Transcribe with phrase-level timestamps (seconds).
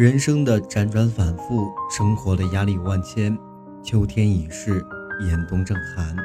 [0.00, 3.36] 人生的辗转反复，生活的压力万千。
[3.82, 4.82] 秋天已逝，
[5.28, 6.16] 严冬正寒，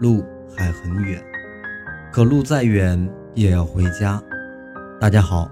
[0.00, 0.24] 路
[0.56, 1.22] 还很远，
[2.10, 4.22] 可路再远也要回家。
[4.98, 5.50] 大家好，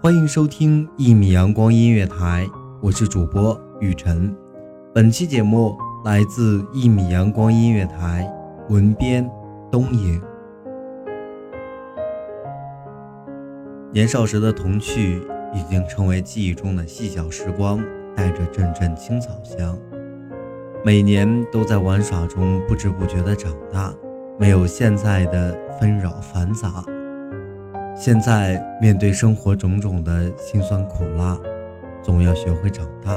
[0.00, 2.48] 欢迎收听一米阳光音乐台，
[2.80, 4.34] 我是主播雨晨。
[4.94, 5.76] 本期节目
[6.06, 8.26] 来自一米阳光音乐台，
[8.70, 9.30] 文编
[9.70, 10.18] 东影。
[13.92, 15.20] 年少时的童趣。
[15.52, 17.82] 已经成为记忆中的细小时光，
[18.16, 19.76] 带着阵阵青草香。
[20.84, 23.92] 每年都在玩耍中不知不觉地长大，
[24.38, 26.84] 没有现在的纷扰繁杂。
[27.94, 31.38] 现在面对生活种种的辛酸苦辣，
[32.02, 33.14] 总要学会长大，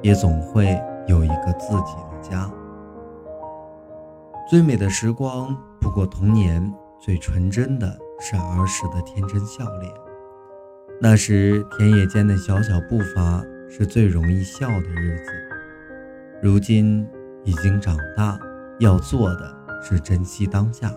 [0.00, 2.50] 也总会有一个自己的家。
[4.48, 9.92] 最美的时光不过童年，最纯真的是儿时的天真笑脸。
[10.98, 15.30] 那时田野间的小小步伐是最容易笑的日子，
[16.42, 17.06] 如今
[17.44, 18.38] 已经长大，
[18.78, 20.90] 要做的是珍惜当下，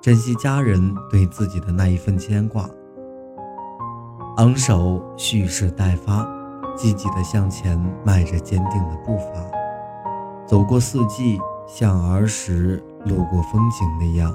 [0.00, 2.70] 珍惜家人对自己的那一份牵挂，
[4.36, 6.24] 昂首蓄势待发，
[6.76, 9.44] 积极的向前迈着坚定的步伐，
[10.46, 14.32] 走过四季，像儿时路过风景那样，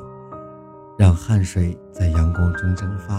[0.97, 3.17] 让汗水在阳光中蒸发。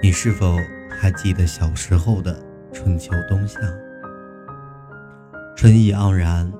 [0.00, 0.56] 你是否
[0.88, 2.40] 还记得小时候的
[2.72, 3.58] 春秋冬夏？
[5.56, 6.52] 春意盎然，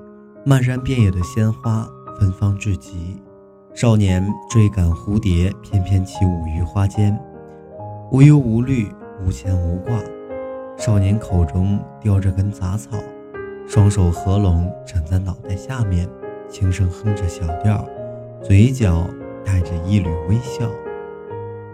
[0.45, 1.87] 漫山遍野的鲜花
[2.19, 3.23] 芬芳至极，
[3.73, 7.17] 少年追赶蝴蝶，翩翩起舞于花间，
[8.11, 8.91] 无忧无虑，
[9.25, 9.97] 无牵无挂。
[10.77, 12.97] 少年口中叼着根杂草，
[13.65, 16.09] 双手合拢枕在脑袋下面，
[16.49, 17.87] 轻声哼着小调，
[18.43, 19.07] 嘴角
[19.45, 20.69] 带着一缕微笑。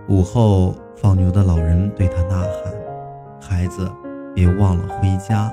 [0.08, 0.76] 午后。
[0.96, 2.74] 放牛的老人对他呐喊
[3.42, 3.92] ：“孩子，
[4.34, 5.52] 别忘了回家。”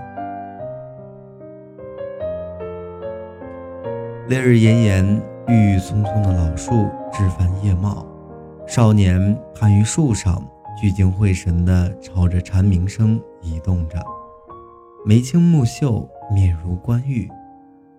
[4.29, 8.07] 烈日炎炎，郁郁葱葱的老树枝繁叶茂，
[8.67, 10.41] 少年攀于树上，
[10.81, 13.99] 聚精会神地朝着蝉鸣声移动着，
[15.05, 17.29] 眉清目秀，面如冠玉，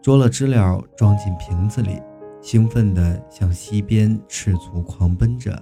[0.02, 2.02] 捉了知了装进瓶子里，
[2.42, 5.62] 兴奋地向溪边赤足狂奔着。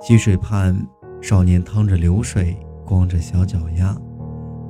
[0.00, 0.74] 溪水畔，
[1.20, 3.96] 少年趟着流水，光着小脚丫，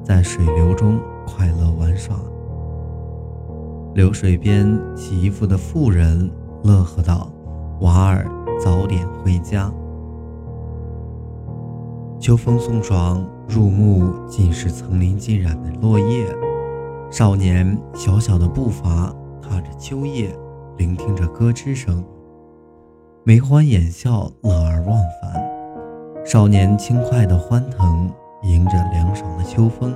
[0.02, 2.16] 在水流中快乐玩耍。
[3.94, 4.66] 流水边
[4.96, 6.30] 洗衣服的妇人
[6.64, 7.30] 乐呵道
[7.82, 8.26] ：“娃儿
[8.58, 9.70] 早点回家。”
[12.18, 16.26] 秋风送爽，入目尽是层林尽染的落叶。
[17.10, 20.34] 少年小小的步伐踏着秋叶，
[20.78, 22.02] 聆听着咯吱声。
[23.24, 24.97] 眉欢眼笑，乐而忘。
[26.30, 28.06] 少年轻快的欢腾，
[28.42, 29.94] 迎着凉爽的秋风，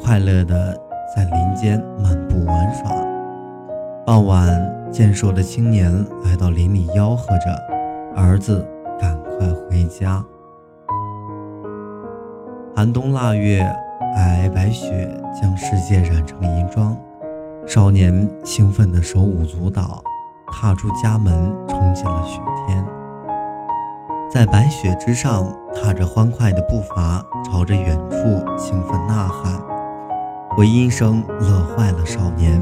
[0.00, 0.74] 快乐的
[1.14, 2.90] 在林间漫步玩耍。
[4.06, 4.48] 傍晚，
[4.90, 5.92] 健硕的青年
[6.24, 7.54] 来到林里，吆喝着
[8.16, 8.66] ：“儿子，
[8.98, 10.24] 赶快回家！”
[12.74, 13.62] 寒冬腊月，
[14.16, 16.96] 皑皑白雪将世界染成银装。
[17.66, 20.02] 少年兴奋的手舞足蹈。
[20.50, 22.82] 踏出家门，冲进了雪天，
[24.30, 28.18] 在白雪之上，踏着欢快的步伐，朝着远处
[28.58, 29.58] 兴奋呐喊。
[30.50, 32.60] 回音声乐坏了少年，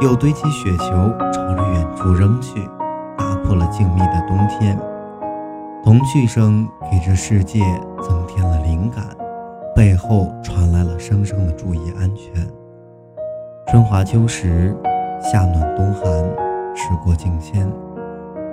[0.00, 0.86] 又堆起雪球，
[1.32, 2.68] 朝着远处扔去，
[3.16, 4.76] 打破了静谧的冬天。
[5.84, 7.60] 童趣声给这世界
[8.02, 9.04] 增添了灵感，
[9.76, 12.34] 背后传来了声声的注意安全。
[13.68, 14.76] 春华秋实，
[15.22, 16.04] 夏暖冬寒，
[16.74, 17.70] 时过境迁，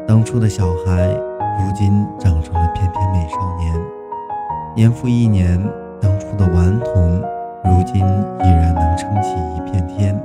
[0.07, 1.19] 当初的小孩，
[1.59, 3.73] 如今长成了翩翩美少年。
[4.75, 5.59] 年复一年，
[5.99, 7.19] 当初的顽童，
[7.63, 10.15] 如今依然能撑起一片天，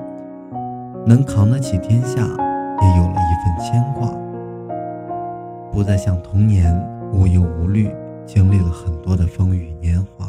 [1.06, 4.08] 能扛得起天下，也有了一份牵挂。
[5.72, 6.70] 不再像童年
[7.12, 7.90] 无忧无虑，
[8.26, 10.26] 经历了很多的风雨年华。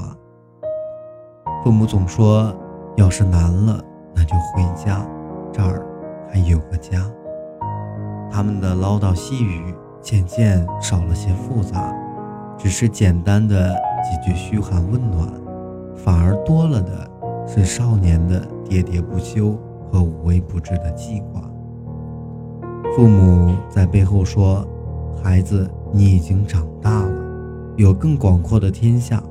[1.63, 2.55] 父母总说，
[2.95, 3.77] 要是难了，
[4.15, 5.05] 那就回家，
[5.51, 5.85] 这儿
[6.31, 6.99] 还有个家。
[8.31, 11.91] 他们的唠叨细语渐渐少了些复杂，
[12.57, 13.73] 只是简单的
[14.03, 15.27] 几句嘘寒问暖，
[15.95, 17.09] 反而多了的
[17.47, 19.57] 是少年的喋喋不休
[19.89, 21.41] 和无微不至的记挂。
[22.95, 24.67] 父母在背后说。
[25.23, 27.15] 孩子，你已经长大了，
[27.77, 29.23] 有更广阔的天下。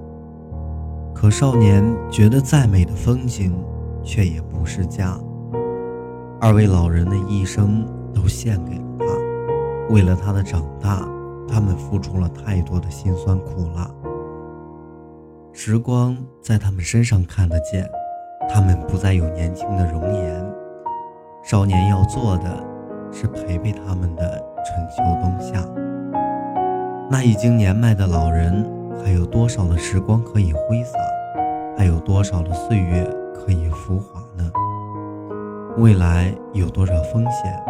[1.12, 3.52] 可少年觉得，再美的风景，
[4.02, 5.14] 却也不是家。
[6.40, 7.84] 二位老人的一生
[8.14, 9.01] 都献给了，
[9.90, 11.06] 为了他的长大，
[11.48, 13.90] 他们付出了太多的辛酸苦辣。
[15.52, 17.88] 时光在他们身上看得见，
[18.48, 20.54] 他们不再有年轻的容颜。
[21.44, 22.64] 少年要做的，
[23.12, 24.42] 是陪陪他们的。
[24.64, 25.60] 春秋冬夏，
[27.10, 28.64] 那已经年迈的老人，
[29.04, 30.96] 还有多少的时光可以挥洒？
[31.76, 34.48] 还有多少的岁月可以浮华呢？
[35.78, 37.60] 未来有多少风险？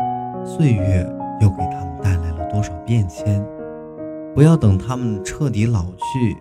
[0.45, 1.11] 岁月
[1.43, 3.45] 又给他们带来了多少变迁？
[4.33, 6.41] 不要等他们彻底老去，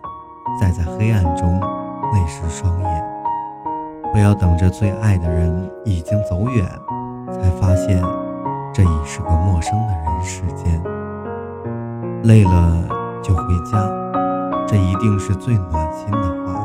[0.60, 3.04] 再在黑暗中泪湿双眼；
[4.12, 5.52] 不要等着最爱的人
[5.84, 6.64] 已经走远，
[7.32, 8.02] 才发现。
[8.74, 10.82] 这已是个陌生的人世间，
[12.22, 12.88] 累了
[13.22, 13.86] 就回家，
[14.66, 16.64] 这一定是最暖心的话。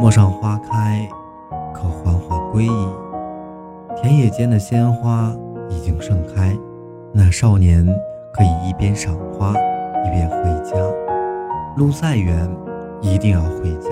[0.00, 1.06] 陌上花开，
[1.74, 2.88] 可缓缓归矣。
[4.00, 5.30] 田野间的鲜花
[5.68, 6.56] 已经盛开，
[7.12, 7.84] 那少年
[8.32, 9.52] 可以一边赏花，
[10.04, 10.76] 一边回家。
[11.76, 12.48] 路再远，
[13.00, 13.90] 一定要回家。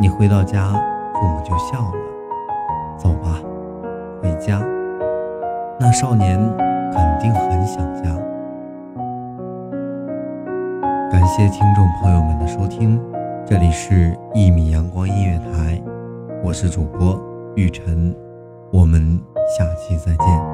[0.00, 0.72] 你回到家，
[1.14, 1.92] 父母就笑了。
[2.98, 3.40] 走吧，
[4.22, 4.60] 回家。
[5.78, 6.38] 那少年
[6.92, 8.02] 肯定很想家。
[11.10, 13.00] 感谢听众朋友们的收听，
[13.46, 15.76] 这里是《一米阳光音乐台》，
[16.42, 17.20] 我是主播
[17.56, 18.14] 玉晨，
[18.72, 19.20] 我们
[19.56, 20.53] 下期再见。